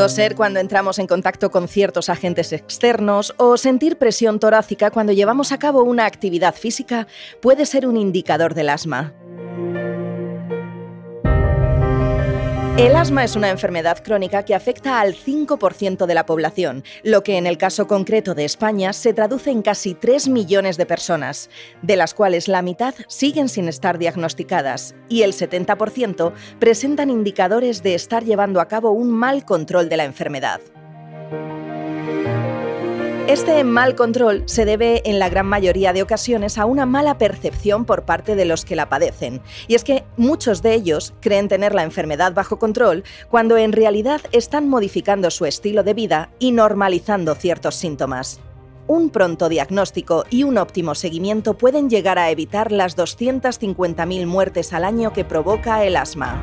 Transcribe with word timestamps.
Toser 0.00 0.34
cuando 0.34 0.60
entramos 0.60 0.98
en 0.98 1.06
contacto 1.06 1.50
con 1.50 1.68
ciertos 1.68 2.08
agentes 2.08 2.54
externos 2.54 3.34
o 3.36 3.58
sentir 3.58 3.98
presión 3.98 4.40
torácica 4.40 4.90
cuando 4.90 5.12
llevamos 5.12 5.52
a 5.52 5.58
cabo 5.58 5.82
una 5.82 6.06
actividad 6.06 6.54
física 6.54 7.06
puede 7.42 7.66
ser 7.66 7.86
un 7.86 7.98
indicador 7.98 8.54
del 8.54 8.70
asma. 8.70 9.12
El 12.80 12.96
asma 12.96 13.24
es 13.24 13.36
una 13.36 13.50
enfermedad 13.50 14.02
crónica 14.02 14.42
que 14.46 14.54
afecta 14.54 15.02
al 15.02 15.14
5% 15.14 16.06
de 16.06 16.14
la 16.14 16.24
población, 16.24 16.82
lo 17.04 17.22
que 17.22 17.36
en 17.36 17.46
el 17.46 17.58
caso 17.58 17.86
concreto 17.86 18.34
de 18.34 18.46
España 18.46 18.94
se 18.94 19.12
traduce 19.12 19.50
en 19.50 19.60
casi 19.60 19.92
3 19.92 20.28
millones 20.28 20.78
de 20.78 20.86
personas, 20.86 21.50
de 21.82 21.96
las 21.96 22.14
cuales 22.14 22.48
la 22.48 22.62
mitad 22.62 22.94
siguen 23.06 23.50
sin 23.50 23.68
estar 23.68 23.98
diagnosticadas 23.98 24.94
y 25.10 25.24
el 25.24 25.34
70% 25.34 26.32
presentan 26.58 27.10
indicadores 27.10 27.82
de 27.82 27.94
estar 27.94 28.24
llevando 28.24 28.62
a 28.62 28.68
cabo 28.68 28.92
un 28.92 29.10
mal 29.10 29.44
control 29.44 29.90
de 29.90 29.98
la 29.98 30.04
enfermedad. 30.04 30.62
Este 33.30 33.62
mal 33.62 33.94
control 33.94 34.42
se 34.46 34.64
debe 34.64 35.08
en 35.08 35.20
la 35.20 35.28
gran 35.28 35.46
mayoría 35.46 35.92
de 35.92 36.02
ocasiones 36.02 36.58
a 36.58 36.64
una 36.64 36.84
mala 36.84 37.16
percepción 37.16 37.84
por 37.84 38.02
parte 38.02 38.34
de 38.34 38.44
los 38.44 38.64
que 38.64 38.74
la 38.74 38.88
padecen. 38.88 39.40
Y 39.68 39.76
es 39.76 39.84
que 39.84 40.02
muchos 40.16 40.62
de 40.62 40.74
ellos 40.74 41.14
creen 41.20 41.46
tener 41.46 41.72
la 41.72 41.84
enfermedad 41.84 42.34
bajo 42.34 42.58
control 42.58 43.04
cuando 43.28 43.56
en 43.56 43.70
realidad 43.70 44.20
están 44.32 44.68
modificando 44.68 45.30
su 45.30 45.46
estilo 45.46 45.84
de 45.84 45.94
vida 45.94 46.30
y 46.40 46.50
normalizando 46.50 47.36
ciertos 47.36 47.76
síntomas. 47.76 48.40
Un 48.88 49.10
pronto 49.10 49.48
diagnóstico 49.48 50.24
y 50.28 50.42
un 50.42 50.58
óptimo 50.58 50.96
seguimiento 50.96 51.56
pueden 51.56 51.88
llegar 51.88 52.18
a 52.18 52.30
evitar 52.30 52.72
las 52.72 52.98
250.000 52.98 54.26
muertes 54.26 54.72
al 54.72 54.82
año 54.82 55.12
que 55.12 55.24
provoca 55.24 55.84
el 55.84 55.94
asma. 55.94 56.42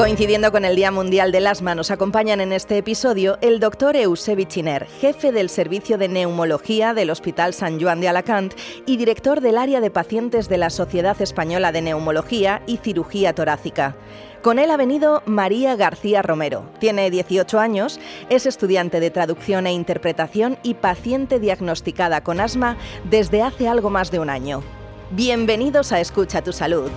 Coincidiendo 0.00 0.50
con 0.50 0.64
el 0.64 0.76
Día 0.76 0.90
Mundial 0.90 1.30
del 1.30 1.46
Asma, 1.46 1.74
nos 1.74 1.90
acompañan 1.90 2.40
en 2.40 2.54
este 2.54 2.78
episodio 2.78 3.36
el 3.42 3.60
doctor 3.60 3.96
Eusebi 3.96 4.46
Chiner, 4.46 4.86
jefe 4.86 5.30
del 5.30 5.50
Servicio 5.50 5.98
de 5.98 6.08
Neumología 6.08 6.94
del 6.94 7.10
Hospital 7.10 7.52
San 7.52 7.78
Juan 7.78 8.00
de 8.00 8.08
Alacant 8.08 8.54
y 8.86 8.96
director 8.96 9.42
del 9.42 9.58
área 9.58 9.82
de 9.82 9.90
pacientes 9.90 10.48
de 10.48 10.56
la 10.56 10.70
Sociedad 10.70 11.20
Española 11.20 11.70
de 11.70 11.82
Neumología 11.82 12.62
y 12.66 12.78
Cirugía 12.78 13.34
Torácica. 13.34 13.94
Con 14.40 14.58
él 14.58 14.70
ha 14.70 14.78
venido 14.78 15.22
María 15.26 15.76
García 15.76 16.22
Romero. 16.22 16.64
Tiene 16.78 17.10
18 17.10 17.60
años, 17.60 18.00
es 18.30 18.46
estudiante 18.46 19.00
de 19.00 19.10
traducción 19.10 19.66
e 19.66 19.72
interpretación 19.74 20.56
y 20.62 20.72
paciente 20.72 21.38
diagnosticada 21.38 22.22
con 22.22 22.40
asma 22.40 22.78
desde 23.10 23.42
hace 23.42 23.68
algo 23.68 23.90
más 23.90 24.10
de 24.10 24.20
un 24.20 24.30
año. 24.30 24.62
Bienvenidos 25.10 25.92
a 25.92 26.00
Escucha 26.00 26.40
tu 26.40 26.54
Salud. 26.54 26.90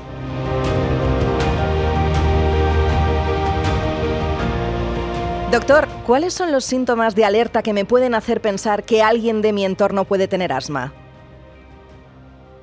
Doctor, 5.53 5.87
¿cuáles 6.07 6.33
son 6.33 6.51
los 6.51 6.65
síntomas 6.65 7.13
de 7.13 7.25
alerta 7.25 7.61
que 7.61 7.73
me 7.73 7.85
pueden 7.85 8.15
hacer 8.15 8.41
pensar 8.41 8.81
que 8.85 9.03
alguien 9.03 9.43
de 9.43 9.53
mi 9.53 9.63
entorno 9.63 10.03
puede 10.03 10.27
tener 10.27 10.51
asma? 10.51 10.91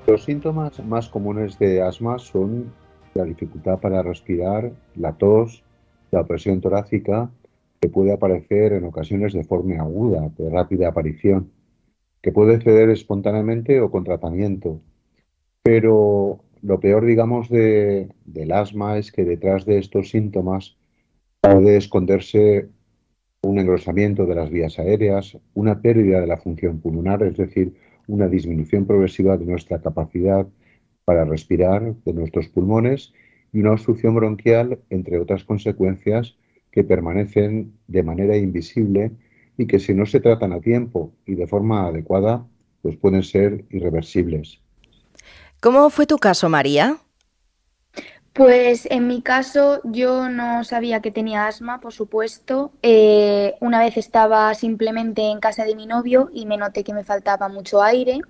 Los 0.08 0.24
síntomas 0.24 0.84
más 0.84 1.08
comunes 1.08 1.56
de 1.60 1.82
asma 1.82 2.18
son 2.18 2.72
la 3.14 3.22
dificultad 3.22 3.78
para 3.78 4.02
respirar, 4.02 4.72
la 4.96 5.12
tos, 5.12 5.62
la 6.10 6.24
presión 6.26 6.60
torácica, 6.60 7.30
que 7.80 7.88
puede 7.88 8.12
aparecer 8.12 8.72
en 8.72 8.84
ocasiones 8.84 9.34
de 9.34 9.44
forma 9.44 9.76
aguda, 9.76 10.28
de 10.36 10.50
rápida 10.50 10.88
aparición, 10.88 11.52
que 12.20 12.32
puede 12.32 12.60
ceder 12.60 12.90
espontáneamente 12.90 13.80
o 13.80 13.92
con 13.92 14.02
tratamiento. 14.02 14.80
Pero 15.62 16.40
lo 16.60 16.80
peor, 16.80 17.06
digamos, 17.06 17.50
del 17.50 18.52
asma 18.52 18.98
es 18.98 19.12
que 19.12 19.24
detrás 19.24 19.64
de 19.64 19.78
estos 19.78 20.10
síntomas 20.10 20.76
puede 21.40 21.76
esconderse 21.76 22.68
un 23.42 23.58
engrosamiento 23.58 24.26
de 24.26 24.34
las 24.34 24.50
vías 24.50 24.78
aéreas, 24.78 25.36
una 25.54 25.80
pérdida 25.80 26.20
de 26.20 26.26
la 26.26 26.36
función 26.36 26.80
pulmonar, 26.80 27.22
es 27.22 27.36
decir, 27.36 27.74
una 28.06 28.28
disminución 28.28 28.86
progresiva 28.86 29.36
de 29.36 29.46
nuestra 29.46 29.80
capacidad 29.80 30.46
para 31.04 31.24
respirar 31.24 31.94
de 32.04 32.12
nuestros 32.12 32.48
pulmones 32.48 33.12
y 33.52 33.60
una 33.60 33.72
obstrucción 33.72 34.14
bronquial, 34.14 34.78
entre 34.90 35.18
otras 35.18 35.44
consecuencias 35.44 36.36
que 36.70 36.84
permanecen 36.84 37.72
de 37.88 38.02
manera 38.02 38.36
invisible 38.36 39.12
y 39.56 39.66
que 39.66 39.78
si 39.78 39.94
no 39.94 40.06
se 40.06 40.20
tratan 40.20 40.52
a 40.52 40.60
tiempo 40.60 41.12
y 41.26 41.34
de 41.34 41.46
forma 41.46 41.86
adecuada, 41.86 42.46
pues 42.82 42.96
pueden 42.96 43.22
ser 43.22 43.64
irreversibles. 43.70 44.60
¿Cómo 45.60 45.90
fue 45.90 46.06
tu 46.06 46.18
caso, 46.18 46.48
María? 46.48 46.98
Pues 48.32 48.86
en 48.90 49.08
mi 49.08 49.22
caso 49.22 49.80
yo 49.82 50.28
no 50.28 50.62
sabía 50.62 51.00
que 51.02 51.10
tenía 51.10 51.48
asma, 51.48 51.80
por 51.80 51.92
supuesto. 51.92 52.72
Eh, 52.82 53.56
una 53.60 53.80
vez 53.80 53.96
estaba 53.96 54.54
simplemente 54.54 55.22
en 55.22 55.40
casa 55.40 55.64
de 55.64 55.74
mi 55.74 55.86
novio 55.86 56.30
y 56.32 56.46
me 56.46 56.56
noté 56.56 56.84
que 56.84 56.94
me 56.94 57.02
faltaba 57.04 57.48
mucho 57.48 57.82
aire, 57.82 58.20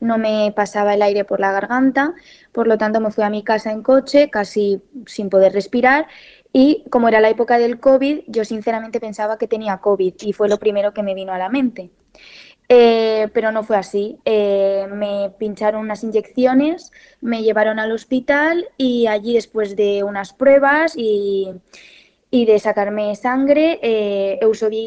no 0.00 0.16
me 0.16 0.52
pasaba 0.56 0.94
el 0.94 1.02
aire 1.02 1.24
por 1.24 1.40
la 1.40 1.52
garganta, 1.52 2.14
por 2.52 2.66
lo 2.66 2.78
tanto 2.78 3.00
me 3.00 3.10
fui 3.10 3.22
a 3.22 3.30
mi 3.30 3.44
casa 3.44 3.70
en 3.70 3.82
coche 3.82 4.30
casi 4.30 4.80
sin 5.06 5.28
poder 5.28 5.52
respirar 5.52 6.06
y 6.52 6.84
como 6.90 7.08
era 7.08 7.20
la 7.20 7.28
época 7.28 7.58
del 7.58 7.78
COVID, 7.80 8.20
yo 8.28 8.44
sinceramente 8.44 8.98
pensaba 8.98 9.36
que 9.38 9.46
tenía 9.46 9.78
COVID 9.78 10.14
y 10.22 10.32
fue 10.32 10.48
lo 10.48 10.58
primero 10.58 10.94
que 10.94 11.02
me 11.02 11.14
vino 11.14 11.32
a 11.32 11.38
la 11.38 11.50
mente. 11.50 11.90
Eh, 12.72 13.26
pero 13.34 13.50
no 13.50 13.64
fue 13.64 13.76
así. 13.76 14.16
Eh, 14.24 14.86
me 14.94 15.32
pincharon 15.40 15.80
unas 15.80 16.04
inyecciones, 16.04 16.92
me 17.20 17.42
llevaron 17.42 17.80
al 17.80 17.90
hospital 17.90 18.64
y 18.78 19.08
allí 19.08 19.34
después 19.34 19.74
de 19.74 20.04
unas 20.04 20.32
pruebas 20.32 20.94
y, 20.96 21.50
de 22.30 22.58
sacarme 22.60 23.16
sangre, 23.16 23.80
eh, 23.82 24.38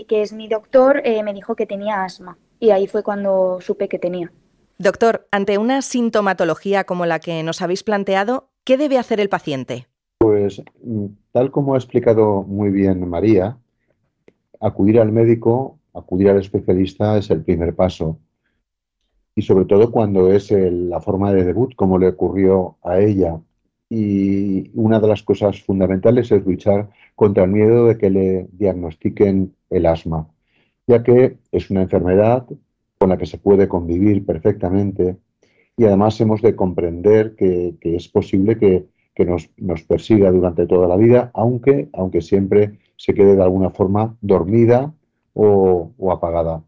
que 0.07 0.21
es 0.21 0.31
mi 0.31 0.47
doctor, 0.47 1.01
eh, 1.03 1.21
me 1.23 1.33
dijo 1.33 1.57
que 1.57 1.65
tenía 1.65 2.05
asma 2.05 2.37
y 2.57 2.69
ahí 2.69 2.87
fue 2.87 3.03
cuando 3.03 3.59
supe 3.59 3.89
que 3.89 3.99
tenía. 3.99 4.31
Doctor, 4.77 5.27
ante 5.31 5.57
una 5.57 5.81
sintomatología 5.81 6.85
como 6.85 7.05
la 7.05 7.19
que 7.19 7.43
nos 7.43 7.61
habéis 7.61 7.83
planteado, 7.83 8.47
¿qué 8.63 8.77
debe 8.77 8.97
hacer 8.97 9.19
el 9.19 9.27
paciente? 9.27 9.87
Pues 10.19 10.63
mm, 10.81 11.07
tal 11.33 11.51
como 11.51 11.73
ha 11.73 11.77
explicado 11.77 12.43
muy 12.43 12.69
bien 12.69 13.05
María, 13.09 13.57
acudir 14.61 15.01
al 15.01 15.11
médico 15.11 15.79
acudir 15.93 16.29
al 16.29 16.39
especialista 16.39 17.17
es 17.17 17.29
el 17.29 17.43
primer 17.43 17.75
paso. 17.75 18.19
Y 19.35 19.41
sobre 19.41 19.65
todo 19.65 19.91
cuando 19.91 20.31
es 20.31 20.51
la 20.51 21.01
forma 21.01 21.33
de 21.33 21.43
debut, 21.43 21.75
como 21.75 21.97
le 21.97 22.09
ocurrió 22.09 22.77
a 22.83 22.99
ella. 22.99 23.39
Y 23.89 24.71
una 24.73 24.99
de 24.99 25.07
las 25.07 25.23
cosas 25.23 25.61
fundamentales 25.61 26.31
es 26.31 26.45
luchar 26.45 26.89
contra 27.15 27.43
el 27.43 27.51
miedo 27.51 27.87
de 27.87 27.97
que 27.97 28.09
le 28.09 28.47
diagnostiquen 28.51 29.55
el 29.69 29.85
asma, 29.85 30.27
ya 30.87 31.03
que 31.03 31.37
es 31.51 31.69
una 31.69 31.83
enfermedad 31.83 32.45
con 32.97 33.09
la 33.09 33.17
que 33.17 33.25
se 33.25 33.37
puede 33.37 33.67
convivir 33.67 34.25
perfectamente 34.25 35.17
y 35.75 35.85
además 35.85 36.19
hemos 36.21 36.41
de 36.41 36.55
comprender 36.55 37.35
que, 37.35 37.75
es 37.81 38.07
posible 38.07 38.57
que, 38.57 39.25
nos, 39.25 39.49
nos, 39.57 39.83
persiga 39.83 40.31
durante 40.31 40.67
toda 40.67 40.87
la 40.87 40.95
vida, 40.95 41.31
aunque, 41.33 41.89
aunque 41.93 42.21
siempre 42.21 42.79
se 42.95 43.13
quede 43.13 43.35
de 43.35 43.43
alguna 43.43 43.71
forma 43.71 44.15
dormida 44.21 44.93
o, 45.33 45.91
apagada. 46.11 46.63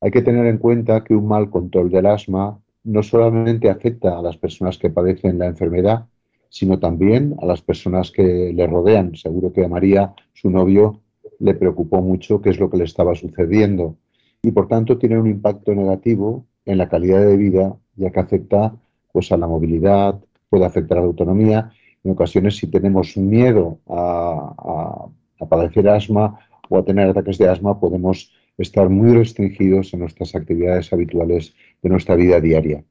Hay 0.00 0.10
que 0.10 0.22
tener 0.22 0.46
en 0.46 0.58
cuenta 0.58 1.04
que 1.04 1.14
un 1.14 1.26
mal 1.28 1.50
control 1.50 1.90
del 1.90 2.06
asma 2.06 2.58
no 2.84 3.02
solamente 3.02 3.68
afecta 3.68 4.18
a 4.18 4.22
las 4.22 4.36
personas 4.36 4.78
que 4.78 4.90
padecen 4.90 5.38
la 5.38 5.46
enfermedad, 5.46 6.06
sino 6.48 6.78
también 6.78 7.36
a 7.40 7.46
las 7.46 7.60
personas 7.62 8.10
que 8.10 8.52
le 8.54 8.66
rodean. 8.66 9.14
Seguro 9.14 9.52
que 9.52 9.64
a 9.64 9.68
María, 9.68 10.14
su 10.32 10.50
novio, 10.50 11.00
le 11.38 11.54
preocupó 11.54 12.00
mucho 12.00 12.40
qué 12.40 12.50
es 12.50 12.58
lo 12.58 12.70
que 12.70 12.78
le 12.78 12.84
estaba 12.84 13.14
sucediendo 13.14 13.96
y 14.42 14.52
por 14.52 14.68
tanto 14.68 14.98
tiene 14.98 15.18
un 15.18 15.26
impacto 15.26 15.74
negativo 15.74 16.46
en 16.64 16.78
la 16.78 16.88
calidad 16.88 17.20
de 17.20 17.36
vida, 17.36 17.76
ya 17.96 18.10
que 18.10 18.20
afecta 18.20 18.74
pues, 19.12 19.30
a 19.32 19.36
la 19.36 19.46
movilidad, 19.46 20.18
puede 20.48 20.64
afectar 20.64 20.98
a 20.98 21.02
la 21.02 21.06
autonomía. 21.06 21.70
En 22.02 22.12
ocasiones, 22.12 22.56
si 22.56 22.66
tenemos 22.66 23.16
miedo 23.16 23.78
a, 23.86 25.06
a 25.40 25.46
padecer 25.46 25.88
asma 25.88 26.38
o 26.70 26.78
a 26.78 26.84
tener 26.84 27.08
ataques 27.08 27.36
de 27.36 27.48
asma, 27.48 27.78
podemos 27.78 28.32
estar 28.56 28.88
muy 28.88 29.14
restringidos 29.14 29.92
en 29.92 30.00
nuestras 30.00 30.34
actividades 30.34 30.90
habituales 30.92 31.54
de 31.82 31.88
nuestra 31.90 32.14
vida 32.14 32.40
diaria. 32.40 32.82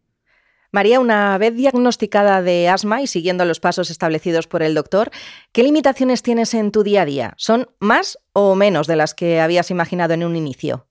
María, 0.71 0.99
una 0.99 1.35
vez 1.39 1.55
diagnosticada 1.55 2.43
de 2.43 2.69
asma 2.69 3.01
y 3.01 3.07
siguiendo 3.07 3.43
los 3.45 3.59
pasos 3.59 3.89
establecidos 3.89 4.45
por 4.45 4.61
el 4.61 4.75
doctor, 4.75 5.09
¿qué 5.51 5.63
limitaciones 5.63 6.21
tienes 6.21 6.53
en 6.53 6.71
tu 6.71 6.83
día 6.83 7.01
a 7.01 7.05
día? 7.05 7.33
¿Son 7.37 7.69
más 7.79 8.19
o 8.33 8.53
menos 8.53 8.85
de 8.85 8.95
las 8.95 9.15
que 9.15 9.39
habías 9.39 9.71
imaginado 9.71 10.13
en 10.13 10.23
un 10.23 10.35
inicio? 10.35 10.85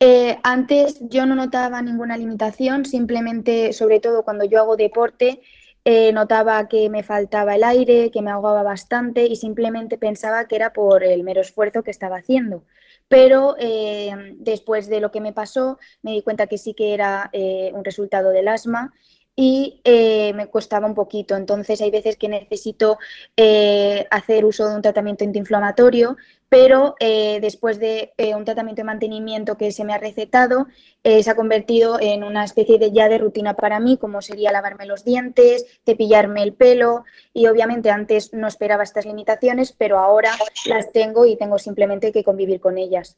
Eh, 0.00 0.38
antes 0.42 0.98
yo 1.08 1.24
no 1.24 1.34
notaba 1.34 1.80
ninguna 1.80 2.18
limitación, 2.18 2.84
simplemente, 2.84 3.72
sobre 3.72 4.00
todo 4.00 4.22
cuando 4.22 4.44
yo 4.44 4.60
hago 4.60 4.76
deporte, 4.76 5.40
eh, 5.90 6.12
notaba 6.12 6.68
que 6.68 6.90
me 6.90 7.02
faltaba 7.02 7.54
el 7.54 7.64
aire, 7.64 8.10
que 8.10 8.20
me 8.20 8.30
ahogaba 8.30 8.62
bastante 8.62 9.24
y 9.24 9.36
simplemente 9.36 9.96
pensaba 9.96 10.46
que 10.46 10.54
era 10.56 10.74
por 10.74 11.02
el 11.02 11.24
mero 11.24 11.40
esfuerzo 11.40 11.82
que 11.82 11.90
estaba 11.90 12.16
haciendo. 12.16 12.62
Pero 13.08 13.56
eh, 13.58 14.34
después 14.36 14.90
de 14.90 15.00
lo 15.00 15.10
que 15.10 15.22
me 15.22 15.32
pasó, 15.32 15.78
me 16.02 16.12
di 16.12 16.20
cuenta 16.20 16.46
que 16.46 16.58
sí 16.58 16.74
que 16.74 16.92
era 16.92 17.30
eh, 17.32 17.70
un 17.72 17.86
resultado 17.86 18.28
del 18.32 18.48
asma 18.48 18.92
y 19.40 19.80
eh, 19.84 20.32
me 20.34 20.48
costaba 20.48 20.88
un 20.88 20.96
poquito. 20.96 21.36
Entonces 21.36 21.80
hay 21.80 21.92
veces 21.92 22.16
que 22.16 22.28
necesito 22.28 22.98
eh, 23.36 24.04
hacer 24.10 24.44
uso 24.44 24.68
de 24.68 24.74
un 24.74 24.82
tratamiento 24.82 25.22
antiinflamatorio, 25.22 26.16
pero 26.48 26.96
eh, 26.98 27.38
después 27.40 27.78
de 27.78 28.10
un 28.36 28.44
tratamiento 28.44 28.80
de 28.80 28.86
mantenimiento 28.86 29.56
que 29.56 29.70
se 29.70 29.84
me 29.84 29.92
ha 29.92 29.98
recetado, 29.98 30.66
se 31.04 31.30
ha 31.30 31.36
convertido 31.36 32.00
en 32.00 32.24
una 32.24 32.42
especie 32.42 32.80
de 32.80 32.90
ya 32.90 33.08
de 33.08 33.18
rutina 33.18 33.54
para 33.54 33.78
mí, 33.78 33.96
como 33.96 34.22
sería 34.22 34.50
lavarme 34.50 34.86
los 34.86 35.04
dientes, 35.04 35.66
cepillarme 35.86 36.42
el 36.42 36.54
pelo 36.54 37.04
y 37.32 37.46
obviamente 37.46 37.90
antes 37.90 38.32
no 38.32 38.48
esperaba 38.48 38.82
estas 38.82 39.06
limitaciones, 39.06 39.70
pero 39.70 40.00
ahora 40.00 40.32
las 40.66 40.90
tengo 40.90 41.26
y 41.26 41.36
tengo 41.36 41.58
simplemente 41.58 42.10
que 42.10 42.24
convivir 42.24 42.58
con 42.58 42.76
ellas. 42.76 43.16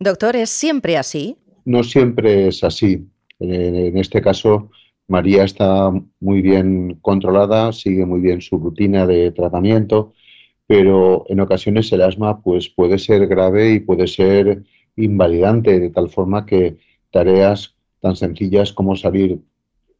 Doctor, 0.00 0.34
¿es 0.34 0.50
siempre 0.50 0.96
así? 0.96 1.36
No 1.64 1.84
siempre 1.84 2.48
es 2.48 2.64
así. 2.64 3.06
En 3.38 3.98
este 3.98 4.22
caso, 4.22 4.70
María 5.08 5.44
está 5.44 5.92
muy 6.20 6.42
bien 6.42 6.98
controlada, 7.00 7.72
sigue 7.72 8.04
muy 8.06 8.20
bien 8.20 8.40
su 8.40 8.58
rutina 8.58 9.06
de 9.06 9.30
tratamiento, 9.30 10.12
pero 10.66 11.24
en 11.28 11.40
ocasiones 11.40 11.92
el 11.92 12.02
asma 12.02 12.42
pues, 12.42 12.68
puede 12.68 12.98
ser 12.98 13.26
grave 13.28 13.72
y 13.72 13.80
puede 13.80 14.08
ser 14.08 14.64
invalidante, 14.96 15.78
de 15.78 15.90
tal 15.90 16.08
forma 16.08 16.44
que 16.44 16.78
tareas 17.10 17.76
tan 18.00 18.16
sencillas 18.16 18.72
como 18.72 18.96
salir 18.96 19.40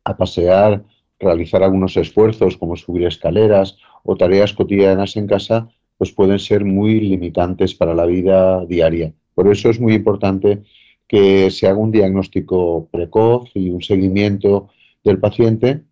a 0.04 0.16
pasear, 0.16 0.84
realizar 1.20 1.62
algunos 1.62 1.96
esfuerzos 1.96 2.56
como 2.56 2.76
subir 2.76 3.06
escaleras 3.06 3.78
o 4.02 4.16
tareas 4.16 4.52
cotidianas 4.52 5.16
en 5.16 5.26
casa, 5.26 5.68
pues 5.98 6.12
pueden 6.12 6.38
ser 6.38 6.64
muy 6.64 7.00
limitantes 7.00 7.74
para 7.74 7.94
la 7.94 8.06
vida 8.06 8.64
diaria. 8.66 9.12
Por 9.34 9.48
eso 9.48 9.70
es 9.70 9.80
muy 9.80 9.94
importante 9.94 10.62
que 11.06 11.50
se 11.50 11.68
haga 11.68 11.78
un 11.78 11.92
diagnóstico 11.92 12.88
precoz 12.90 13.50
y 13.54 13.70
un 13.70 13.82
seguimiento 13.82 14.68
del 15.06 15.20
paciente, 15.20 15.84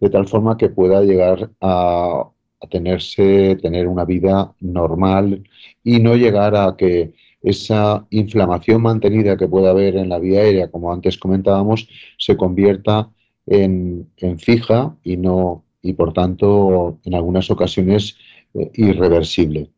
de 0.00 0.10
tal 0.10 0.26
forma 0.26 0.56
que 0.56 0.68
pueda 0.68 1.02
llegar 1.02 1.50
a, 1.60 2.30
tenerse, 2.70 3.56
tener 3.62 3.86
una 3.86 4.04
vida 4.04 4.52
normal 4.60 5.44
y 5.84 6.00
no 6.00 6.16
llegar 6.16 6.56
a 6.56 6.74
que 6.76 7.14
esa 7.40 8.04
inflamación 8.10 8.82
mantenida 8.82 9.36
que 9.36 9.46
pueda 9.46 9.70
haber 9.70 9.96
en 9.96 10.08
la 10.08 10.18
vía 10.18 10.40
aérea, 10.40 10.68
como 10.68 10.92
antes 10.92 11.16
comentábamos, 11.18 11.88
se 12.18 12.36
convierta 12.36 13.10
en, 13.46 14.10
fija 14.38 14.96
y 15.04 15.16
no 15.16 15.64
y 15.80 15.92
por 15.92 16.12
tanto 16.12 16.98
en 17.04 17.14
algunas 17.14 17.48
ocasiones 17.48 18.16
eh, 18.54 18.70
irreversible. 18.74 19.70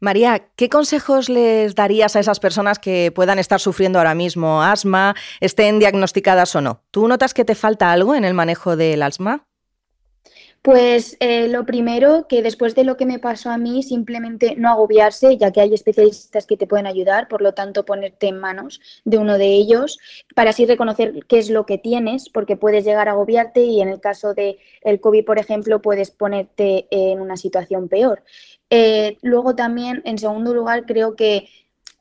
María, 0.00 0.48
¿qué 0.56 0.70
consejos 0.70 1.28
les 1.28 1.74
darías 1.74 2.16
a 2.16 2.20
esas 2.20 2.40
personas 2.40 2.78
que 2.78 3.12
puedan 3.14 3.38
estar 3.38 3.60
sufriendo 3.60 3.98
ahora 3.98 4.14
mismo 4.14 4.62
asma, 4.62 5.14
estén 5.40 5.78
diagnosticadas 5.78 6.56
o 6.56 6.62
no? 6.62 6.82
¿Tú 6.90 7.06
notas 7.06 7.34
que 7.34 7.44
te 7.44 7.54
falta 7.54 7.92
algo 7.92 8.14
en 8.14 8.24
el 8.24 8.32
manejo 8.32 8.76
del 8.76 9.02
asma? 9.02 9.49
Pues 10.62 11.16
eh, 11.20 11.48
lo 11.48 11.64
primero, 11.64 12.26
que 12.28 12.42
después 12.42 12.74
de 12.74 12.84
lo 12.84 12.98
que 12.98 13.06
me 13.06 13.18
pasó 13.18 13.48
a 13.48 13.56
mí, 13.56 13.82
simplemente 13.82 14.56
no 14.56 14.68
agobiarse, 14.68 15.38
ya 15.38 15.52
que 15.52 15.62
hay 15.62 15.72
especialistas 15.72 16.46
que 16.46 16.58
te 16.58 16.66
pueden 16.66 16.86
ayudar, 16.86 17.28
por 17.28 17.40
lo 17.40 17.54
tanto 17.54 17.86
ponerte 17.86 18.28
en 18.28 18.38
manos 18.38 18.78
de 19.06 19.16
uno 19.16 19.38
de 19.38 19.46
ellos 19.54 19.98
para 20.34 20.50
así 20.50 20.66
reconocer 20.66 21.24
qué 21.28 21.38
es 21.38 21.48
lo 21.48 21.64
que 21.64 21.78
tienes, 21.78 22.28
porque 22.28 22.58
puedes 22.58 22.84
llegar 22.84 23.08
a 23.08 23.12
agobiarte 23.12 23.62
y 23.62 23.80
en 23.80 23.88
el 23.88 24.00
caso 24.00 24.34
del 24.34 24.58
el 24.82 25.00
COVID, 25.00 25.24
por 25.24 25.38
ejemplo, 25.38 25.80
puedes 25.80 26.10
ponerte 26.10 26.86
en 26.90 27.20
una 27.20 27.38
situación 27.38 27.88
peor. 27.88 28.22
Eh, 28.68 29.16
luego 29.22 29.54
también, 29.56 30.02
en 30.04 30.18
segundo 30.18 30.52
lugar, 30.52 30.84
creo 30.84 31.16
que 31.16 31.48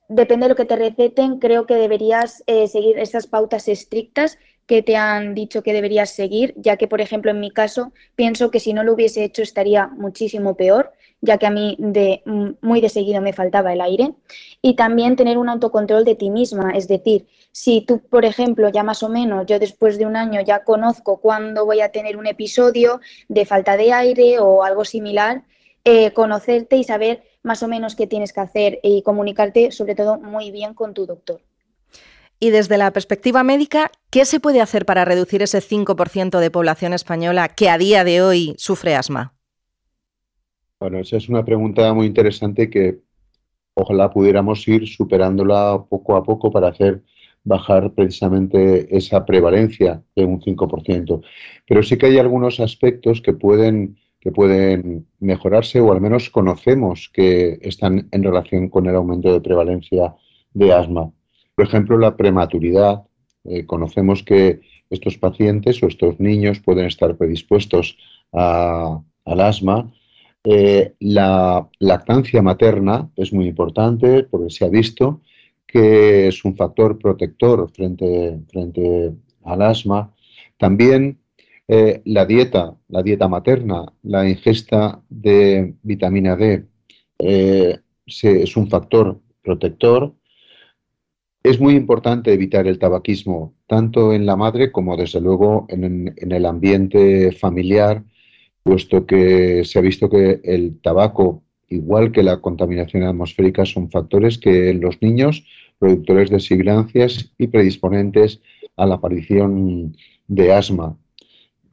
depende 0.10 0.46
de 0.46 0.50
lo 0.50 0.56
que 0.58 0.66
te 0.66 0.76
receten, 0.76 1.40
creo 1.40 1.66
que 1.66 1.76
deberías 1.76 2.44
eh, 2.46 2.68
seguir 2.68 3.00
esas 3.00 3.28
pautas 3.28 3.70
estrictas 3.70 4.38
que 4.70 4.84
te 4.84 4.96
han 4.96 5.34
dicho 5.34 5.64
que 5.64 5.74
deberías 5.74 6.12
seguir, 6.12 6.54
ya 6.56 6.78
que, 6.78 6.88
por 6.88 7.02
ejemplo, 7.02 7.32
en 7.32 7.40
mi 7.40 7.50
caso, 7.50 7.92
pienso 8.16 8.52
que 8.52 8.60
si 8.60 8.72
no 8.72 8.84
lo 8.84 8.94
hubiese 8.94 9.24
hecho 9.24 9.42
estaría 9.42 9.88
muchísimo 9.88 10.56
peor, 10.56 10.94
ya 11.22 11.40
que 11.40 11.48
a 11.48 11.50
mí 11.50 11.76
mm, 11.80 12.50
muy 12.62 12.80
de 12.80 12.90
seguido 12.90 13.20
me 13.20 13.34
faltaba 13.34 13.74
el 13.74 13.82
aire. 13.82 14.14
Y 14.62 14.76
también 14.76 15.16
tener 15.16 15.40
un 15.40 15.50
autocontrol 15.50 16.06
de 16.06 16.14
ti 16.14 16.30
misma, 16.30 16.74
es 16.76 16.88
decir, 16.88 17.26
si 17.52 17.82
tú, 17.82 18.00
por 18.00 18.26
ejemplo, 18.26 18.70
ya 18.70 18.84
más 18.84 19.02
o 19.02 19.10
menos, 19.10 19.48
yo 19.48 19.58
después 19.58 19.98
de 19.98 20.06
un 20.06 20.16
año 20.16 20.40
ya 20.42 20.64
conozco 20.64 21.20
cuándo 21.20 21.66
voy 21.66 21.82
a 21.82 21.92
tener 21.92 22.16
un 22.16 22.28
episodio 22.28 23.02
de 23.28 23.46
falta 23.46 23.76
de 23.76 23.92
aire 23.92 24.38
o 24.38 24.64
algo 24.64 24.86
similar, 24.86 25.46
eh, 25.84 26.12
conocerte 26.14 26.76
y 26.76 26.84
saber 26.84 27.24
más 27.42 27.64
o 27.64 27.68
menos 27.68 27.96
qué 27.96 28.06
tienes 28.06 28.34
que 28.34 28.42
hacer 28.42 28.80
y 28.84 29.02
comunicarte 29.02 29.72
sobre 29.72 29.96
todo 29.96 30.20
muy 30.20 30.52
bien 30.52 30.76
con 30.76 30.94
tu 30.94 31.08
doctor. 31.08 31.42
Y 32.40 32.52
desde 32.52 32.78
la 32.78 32.92
perspectiva 32.92 33.44
médica, 33.44 33.92
¿qué 34.10 34.24
se 34.24 34.40
puede 34.40 34.62
hacer 34.62 34.86
para 34.86 35.04
reducir 35.04 35.42
ese 35.42 35.60
5% 35.60 36.40
de 36.40 36.52
población 36.52 36.94
española 36.94 37.50
que 37.50 37.70
a 37.70 37.78
día 37.78 38.06
de 38.06 38.22
hoy 38.22 38.56
sufre 38.58 38.96
asma? 38.96 39.34
Bueno, 40.80 41.00
esa 41.00 41.18
es 41.18 41.28
una 41.28 41.44
pregunta 41.44 41.94
muy 41.94 42.08
interesante 42.08 42.70
que 42.70 43.00
ojalá 43.74 44.10
pudiéramos 44.10 44.66
ir 44.70 44.88
superándola 44.88 45.84
poco 45.90 46.16
a 46.16 46.24
poco 46.24 46.50
para 46.50 46.70
hacer 46.70 47.04
bajar 47.44 47.94
precisamente 47.94 48.96
esa 48.96 49.26
prevalencia 49.26 50.02
de 50.16 50.24
un 50.24 50.40
5%. 50.40 51.22
Pero 51.68 51.84
sí 51.84 51.98
que 51.98 52.06
hay 52.06 52.20
algunos 52.20 52.62
aspectos 52.62 53.22
que 53.22 53.34
pueden 53.34 53.98
que 54.22 54.32
pueden 54.32 55.08
mejorarse 55.20 55.80
o 55.80 55.92
al 55.94 56.02
menos 56.02 56.30
conocemos 56.30 57.10
que 57.14 57.58
están 57.62 58.10
en 58.12 58.24
relación 58.24 58.70
con 58.70 58.88
el 58.88 58.96
aumento 58.96 59.32
de 59.32 59.40
prevalencia 59.40 60.14
de 60.54 60.74
asma. 60.74 61.12
Por 61.60 61.68
ejemplo, 61.68 61.98
la 61.98 62.16
prematuridad. 62.16 63.04
Eh, 63.44 63.66
conocemos 63.66 64.24
que 64.24 64.62
estos 64.90 65.18
pacientes 65.18 65.84
o 65.84 65.88
estos 65.88 66.18
niños 66.18 66.62
pueden 66.62 66.86
estar 66.86 67.18
predispuestos 67.18 67.98
al 68.32 69.04
asma. 69.26 69.92
Eh, 70.46 70.94
la 71.02 71.68
lactancia 71.80 72.42
materna 72.42 73.10
es 73.18 73.34
muy 73.34 73.46
importante 73.48 74.24
porque 74.24 74.52
se 74.52 74.64
ha 74.64 74.70
visto 74.70 75.20
que 75.68 76.30
es 76.30 76.46
un 76.46 76.56
factor 76.56 76.98
protector 76.98 77.70
frente, 77.74 79.12
al 79.44 79.62
asma. 79.62 80.16
También 80.58 81.20
eh, 81.68 82.02
la 82.06 82.26
dieta, 82.26 82.74
la 82.88 83.04
dieta 83.04 83.28
materna, 83.28 83.84
la 84.04 84.30
ingesta 84.30 85.02
de 85.10 85.76
vitamina 85.84 86.38
D 86.38 86.68
es 87.18 88.56
un 88.56 88.70
factor 88.70 89.20
protector. 89.44 90.14
Es 91.42 91.60
muy 91.60 91.76
importante 91.76 92.34
evitar 92.34 92.68
el 92.68 92.80
tabaquismo, 92.80 93.54
tanto 93.66 94.12
en 94.14 94.26
la 94.26 94.36
madre 94.36 94.74
como 94.74 94.98
desde 94.98 95.22
luego 95.22 95.68
en, 95.70 96.14
el 96.18 96.46
ambiente 96.46 97.32
familiar, 97.32 98.04
puesto 98.62 99.06
que 99.06 99.64
se 99.64 99.80
ha 99.80 99.82
visto 99.82 100.10
que 100.10 100.42
el 100.44 100.82
tabaco, 100.82 101.44
igual 101.70 102.12
que 102.12 102.24
la 102.24 102.42
contaminación 102.42 103.04
atmosférica, 103.04 103.66
son 103.66 103.90
factores 103.90 104.38
que 104.38 104.70
en 104.70 104.82
los 104.82 105.02
niños, 105.02 105.46
productores 105.80 106.30
de 106.30 106.42
sibilancias 106.42 107.32
y 107.38 107.48
predisponentes 107.48 108.42
a 108.76 108.86
la 108.86 108.96
aparición 108.96 109.96
de 110.28 110.54
asma. 110.54 110.98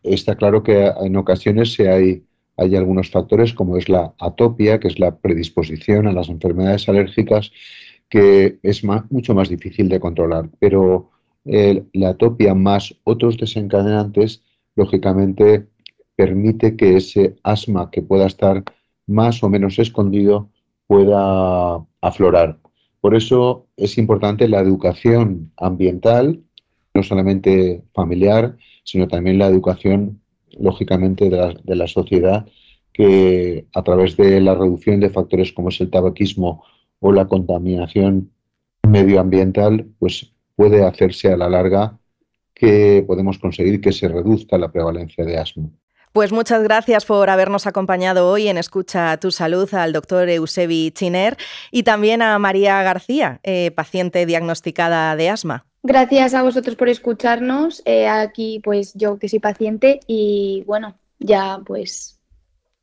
Está 0.05 0.37
claro 0.37 0.63
que 0.63 0.93
en 1.01 1.17
ocasiones 1.17 1.79
hay, 1.81 2.23
hay 2.57 2.77
algunos 2.77 3.11
factores 3.11 3.53
como 3.53 3.77
es 3.77 3.89
la 3.89 4.15
atopia, 4.21 4.79
que 4.79 4.87
es 4.87 5.01
la 5.01 5.17
predisposición 5.17 6.07
a 6.07 6.13
las 6.13 6.29
enfermedades 6.29 6.89
alérgicas, 6.89 7.51
que 8.09 8.59
es 8.63 8.83
mucho 9.11 9.35
más 9.35 9.49
difícil 9.49 9.89
de 9.89 10.01
controlar. 10.01 10.49
Pero 10.59 11.11
la 11.45 12.09
atopia 12.09 12.55
más 12.55 12.95
otros 13.05 13.37
desencadenantes, 13.37 14.43
lógicamente, 14.75 15.67
permite 16.17 16.77
que 16.77 16.97
ese 16.97 17.37
asma 17.43 17.91
que 17.91 18.03
pueda 18.03 18.27
estar 18.27 18.65
más 19.07 19.43
o 19.43 19.49
menos 19.49 19.79
escondido 19.79 20.51
pueda 20.87 21.85
aflorar. 22.01 22.59
Por 23.01 23.15
eso 23.15 23.69
es 23.77 23.99
importante 23.99 24.49
la 24.49 24.61
educación 24.61 25.53
ambiental, 25.57 26.43
no 26.95 27.03
solamente 27.03 27.85
familiar, 27.95 28.57
sino 28.83 29.07
también 29.07 29.39
la 29.39 29.47
educación, 29.47 30.21
lógicamente, 30.59 31.29
de 31.29 31.77
la, 31.77 31.87
sociedad, 31.87 32.47
que 32.93 33.67
a 33.75 33.83
través 33.83 34.17
de 34.17 34.41
la 34.41 34.55
reducción 34.55 35.01
de 35.01 35.11
factores 35.11 35.53
como 35.53 35.69
es 35.69 35.81
el 35.81 35.91
tabaquismo 35.91 36.65
o 37.07 37.13
la 37.13 37.27
contaminación 37.29 38.33
medioambiental, 38.83 39.87
pues 40.01 40.33
puede 40.57 40.85
hacerse 40.85 41.33
a 41.33 41.37
la 41.37 41.49
larga 41.49 41.99
que 42.53 43.05
podemos 43.07 43.39
conseguir 43.39 43.81
que 43.81 43.93
se 43.93 44.09
reduzca 44.09 44.59
la 44.59 44.73
prevalencia 44.73 45.25
de 45.25 45.39
asma. 45.39 45.69
Pues 46.13 46.33
muchas 46.33 46.65
gracias 46.65 47.05
por 47.05 47.31
habernos 47.31 47.69
acompañado 47.69 48.29
hoy 48.29 48.49
en 48.49 48.59
Escucha 48.59 49.19
tu 49.19 49.31
Salud 49.31 49.73
al 49.73 49.93
doctor 49.93 50.29
Eusebi 50.29 50.91
Chiner 50.91 51.37
y 51.71 51.85
también 51.85 52.23
a 52.23 52.37
María 52.41 52.83
García, 52.83 53.39
eh, 53.45 53.71
paciente 53.71 54.27
diagnosticada 54.27 55.15
de 55.15 55.29
asma. 55.29 55.65
Gracias 55.85 56.35
a 56.35 56.43
vosotros 56.43 56.75
por 56.75 56.89
escucharnos. 56.89 57.83
Eh, 57.85 58.09
aquí, 58.09 58.61
pues 58.65 58.95
yo 58.95 59.21
que 59.21 59.29
soy 59.29 59.39
paciente 59.39 60.01
y 60.09 60.65
bueno, 60.67 60.97
ya 61.21 61.61
pues 61.65 62.19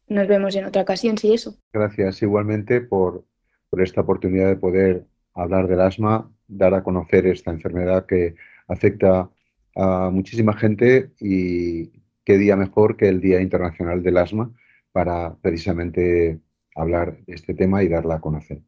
nos 0.08 0.28
vemos 0.30 0.56
en 0.56 0.64
otra 0.64 0.84
ocasión, 0.84 1.18
si 1.18 1.34
eso. 1.34 1.56
Gracias 1.74 2.22
igualmente 2.22 2.80
por, 2.80 3.26
por 3.74 3.82
esta 3.82 4.02
oportunidad 4.02 4.50
de 4.50 4.56
poder 4.56 5.08
hablar 5.34 5.68
del 5.68 5.82
asma, 5.82 6.32
dar 6.48 6.76
a 6.76 6.84
conocer 6.84 7.26
esta 7.26 7.50
enfermedad 7.50 8.06
que 8.06 8.36
afecta 8.68 9.32
a 9.76 10.12
muchísima 10.12 10.54
gente 10.54 11.10
y 11.20 11.88
qué 12.24 12.38
día 12.38 12.56
mejor 12.56 12.98
que 12.98 13.10
el 13.10 13.20
Día 13.20 13.42
Internacional 13.42 14.04
del 14.04 14.18
Asma 14.18 14.52
para 14.92 15.34
precisamente 15.42 16.40
hablar 16.76 17.18
de 17.26 17.34
este 17.34 17.56
tema 17.56 17.82
y 17.82 17.88
darla 17.88 18.18
a 18.18 18.22
conocer. 18.22 18.62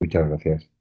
Muchas 0.00 0.26
gracias. 0.26 0.79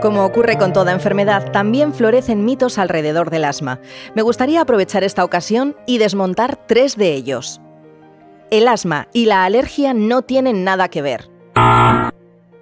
Como 0.00 0.24
ocurre 0.24 0.56
con 0.56 0.72
toda 0.72 0.92
enfermedad, 0.92 1.50
también 1.50 1.92
florecen 1.92 2.44
mitos 2.44 2.78
alrededor 2.78 3.30
del 3.30 3.44
asma. 3.44 3.80
Me 4.14 4.22
gustaría 4.22 4.60
aprovechar 4.60 5.02
esta 5.02 5.24
ocasión 5.24 5.76
y 5.86 5.98
desmontar 5.98 6.56
tres 6.66 6.96
de 6.96 7.14
ellos. 7.14 7.60
El 8.52 8.68
asma 8.68 9.08
y 9.12 9.24
la 9.24 9.44
alergia 9.44 9.94
no 9.94 10.22
tienen 10.22 10.62
nada 10.62 10.88
que 10.88 11.02
ver. 11.02 11.28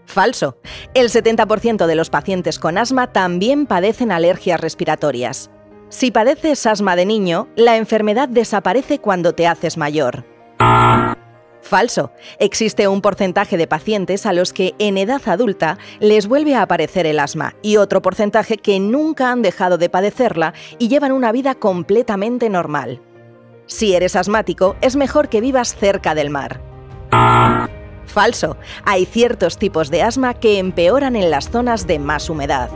Falso. 0.06 0.56
El 0.94 1.10
70% 1.10 1.86
de 1.86 1.94
los 1.94 2.08
pacientes 2.08 2.58
con 2.58 2.78
asma 2.78 3.12
también 3.12 3.66
padecen 3.66 4.12
alergias 4.12 4.58
respiratorias. 4.58 5.50
Si 5.90 6.10
padeces 6.10 6.64
asma 6.64 6.96
de 6.96 7.04
niño, 7.04 7.48
la 7.54 7.76
enfermedad 7.76 8.30
desaparece 8.30 8.98
cuando 8.98 9.34
te 9.34 9.46
haces 9.46 9.76
mayor. 9.76 10.24
Falso. 11.66 12.12
Existe 12.38 12.88
un 12.88 13.02
porcentaje 13.02 13.56
de 13.56 13.66
pacientes 13.66 14.24
a 14.24 14.32
los 14.32 14.52
que 14.52 14.74
en 14.78 14.96
edad 14.96 15.20
adulta 15.26 15.78
les 16.00 16.28
vuelve 16.28 16.54
a 16.54 16.62
aparecer 16.62 17.06
el 17.06 17.18
asma 17.18 17.56
y 17.60 17.76
otro 17.76 18.00
porcentaje 18.00 18.56
que 18.56 18.78
nunca 18.78 19.32
han 19.32 19.42
dejado 19.42 19.76
de 19.76 19.90
padecerla 19.90 20.54
y 20.78 20.88
llevan 20.88 21.12
una 21.12 21.32
vida 21.32 21.54
completamente 21.56 22.48
normal. 22.48 23.02
Si 23.66 23.94
eres 23.94 24.14
asmático, 24.14 24.76
es 24.80 24.94
mejor 24.94 25.28
que 25.28 25.40
vivas 25.40 25.74
cerca 25.74 26.14
del 26.14 26.30
mar. 26.30 26.62
Falso. 28.06 28.56
Hay 28.84 29.04
ciertos 29.04 29.58
tipos 29.58 29.90
de 29.90 30.02
asma 30.02 30.34
que 30.34 30.58
empeoran 30.58 31.16
en 31.16 31.30
las 31.30 31.50
zonas 31.50 31.86
de 31.86 31.98
más 31.98 32.30
humedad. 32.30 32.70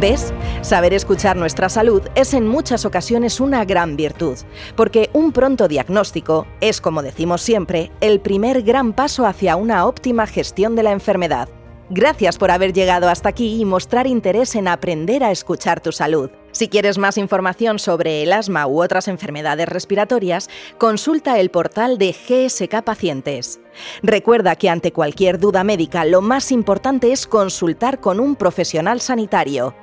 ¿Ves? 0.00 0.34
Saber 0.60 0.92
escuchar 0.92 1.38
nuestra 1.38 1.70
salud 1.70 2.02
es 2.14 2.34
en 2.34 2.46
muchas 2.46 2.84
ocasiones 2.84 3.40
una 3.40 3.64
gran 3.64 3.96
virtud, 3.96 4.36
porque 4.76 5.08
un 5.14 5.32
pronto 5.32 5.68
diagnóstico 5.68 6.46
es, 6.60 6.82
como 6.82 7.02
decimos 7.02 7.40
siempre, 7.40 7.90
el 8.02 8.20
primer 8.20 8.60
gran 8.62 8.92
paso 8.92 9.24
hacia 9.24 9.56
una 9.56 9.86
óptima 9.86 10.26
gestión 10.26 10.76
de 10.76 10.82
la 10.82 10.92
enfermedad. 10.92 11.48
Gracias 11.88 12.36
por 12.36 12.50
haber 12.50 12.74
llegado 12.74 13.08
hasta 13.08 13.30
aquí 13.30 13.58
y 13.58 13.64
mostrar 13.64 14.06
interés 14.06 14.54
en 14.54 14.68
aprender 14.68 15.24
a 15.24 15.30
escuchar 15.30 15.80
tu 15.80 15.92
salud. 15.92 16.30
Si 16.52 16.68
quieres 16.68 16.98
más 16.98 17.16
información 17.16 17.78
sobre 17.78 18.22
el 18.22 18.34
asma 18.34 18.66
u 18.66 18.82
otras 18.82 19.08
enfermedades 19.08 19.68
respiratorias, 19.68 20.50
consulta 20.76 21.38
el 21.38 21.50
portal 21.50 21.96
de 21.96 22.12
GSK 22.12 22.82
Pacientes. 22.82 23.60
Recuerda 24.02 24.56
que 24.56 24.68
ante 24.68 24.92
cualquier 24.92 25.38
duda 25.38 25.64
médica 25.64 26.04
lo 26.04 26.20
más 26.20 26.52
importante 26.52 27.12
es 27.12 27.26
consultar 27.26 28.00
con 28.00 28.20
un 28.20 28.36
profesional 28.36 29.00
sanitario. 29.00 29.74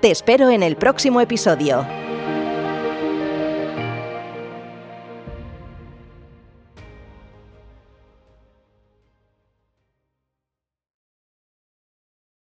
Te 0.00 0.12
espero 0.12 0.50
en 0.50 0.62
el 0.62 0.76
próximo 0.76 1.20
episodio. 1.20 1.84